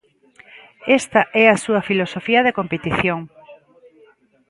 Esta 0.99 1.21
é 1.43 1.45
a 1.49 1.61
súa 1.63 1.85
filosofía 1.89 2.41
de 2.43 2.55
competición. 2.59 3.19